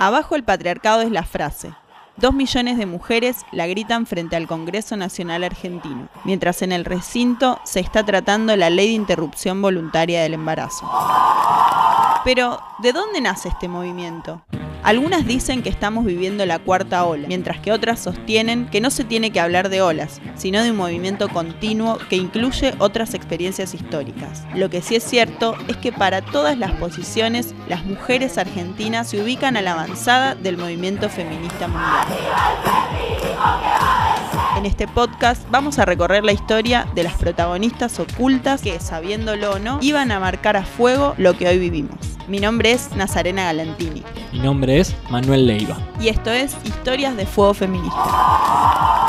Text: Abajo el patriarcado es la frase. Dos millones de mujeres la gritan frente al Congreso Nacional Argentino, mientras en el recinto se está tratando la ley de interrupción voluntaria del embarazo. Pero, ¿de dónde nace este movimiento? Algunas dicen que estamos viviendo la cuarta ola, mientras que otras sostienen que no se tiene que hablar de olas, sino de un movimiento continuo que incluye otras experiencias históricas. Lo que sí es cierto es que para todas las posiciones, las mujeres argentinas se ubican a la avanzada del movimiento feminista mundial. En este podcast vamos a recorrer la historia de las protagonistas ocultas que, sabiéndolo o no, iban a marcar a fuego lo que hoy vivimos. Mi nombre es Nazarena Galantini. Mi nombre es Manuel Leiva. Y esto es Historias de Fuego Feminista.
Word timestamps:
Abajo 0.00 0.34
el 0.34 0.44
patriarcado 0.44 1.02
es 1.02 1.10
la 1.10 1.24
frase. 1.24 1.74
Dos 2.16 2.32
millones 2.32 2.78
de 2.78 2.86
mujeres 2.86 3.44
la 3.52 3.66
gritan 3.66 4.06
frente 4.06 4.34
al 4.34 4.46
Congreso 4.46 4.96
Nacional 4.96 5.44
Argentino, 5.44 6.08
mientras 6.24 6.62
en 6.62 6.72
el 6.72 6.86
recinto 6.86 7.60
se 7.64 7.80
está 7.80 8.02
tratando 8.02 8.56
la 8.56 8.70
ley 8.70 8.88
de 8.88 8.94
interrupción 8.94 9.60
voluntaria 9.60 10.22
del 10.22 10.32
embarazo. 10.32 10.90
Pero, 12.24 12.62
¿de 12.78 12.94
dónde 12.94 13.20
nace 13.20 13.50
este 13.50 13.68
movimiento? 13.68 14.42
Algunas 14.82 15.26
dicen 15.26 15.62
que 15.62 15.68
estamos 15.68 16.04
viviendo 16.04 16.46
la 16.46 16.58
cuarta 16.58 17.04
ola, 17.04 17.28
mientras 17.28 17.60
que 17.60 17.72
otras 17.72 18.00
sostienen 18.00 18.66
que 18.66 18.80
no 18.80 18.90
se 18.90 19.04
tiene 19.04 19.30
que 19.30 19.40
hablar 19.40 19.68
de 19.68 19.82
olas, 19.82 20.20
sino 20.36 20.62
de 20.62 20.70
un 20.70 20.76
movimiento 20.76 21.28
continuo 21.28 21.98
que 22.08 22.16
incluye 22.16 22.74
otras 22.78 23.14
experiencias 23.14 23.74
históricas. 23.74 24.44
Lo 24.54 24.70
que 24.70 24.80
sí 24.80 24.96
es 24.96 25.04
cierto 25.04 25.54
es 25.68 25.76
que 25.76 25.92
para 25.92 26.22
todas 26.22 26.56
las 26.56 26.72
posiciones, 26.72 27.54
las 27.68 27.84
mujeres 27.84 28.38
argentinas 28.38 29.10
se 29.10 29.22
ubican 29.22 29.56
a 29.56 29.62
la 29.62 29.72
avanzada 29.72 30.34
del 30.34 30.56
movimiento 30.56 31.08
feminista 31.08 31.68
mundial. 31.68 32.06
En 34.60 34.66
este 34.66 34.86
podcast 34.86 35.50
vamos 35.50 35.78
a 35.78 35.86
recorrer 35.86 36.22
la 36.22 36.32
historia 36.32 36.86
de 36.94 37.02
las 37.02 37.14
protagonistas 37.14 37.98
ocultas 37.98 38.60
que, 38.60 38.78
sabiéndolo 38.78 39.52
o 39.52 39.58
no, 39.58 39.78
iban 39.80 40.12
a 40.12 40.20
marcar 40.20 40.58
a 40.58 40.66
fuego 40.66 41.14
lo 41.16 41.34
que 41.34 41.48
hoy 41.48 41.58
vivimos. 41.58 41.96
Mi 42.28 42.40
nombre 42.40 42.72
es 42.72 42.94
Nazarena 42.94 43.44
Galantini. 43.44 44.02
Mi 44.34 44.40
nombre 44.40 44.78
es 44.78 44.94
Manuel 45.08 45.46
Leiva. 45.46 45.78
Y 45.98 46.08
esto 46.08 46.30
es 46.30 46.54
Historias 46.66 47.16
de 47.16 47.24
Fuego 47.24 47.54
Feminista. 47.54 49.00